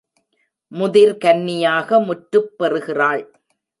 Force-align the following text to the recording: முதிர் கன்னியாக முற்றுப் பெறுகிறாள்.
முதிர் 0.71 1.13
கன்னியாக 1.17 1.99
முற்றுப் 1.99 2.51
பெறுகிறாள். 2.57 3.23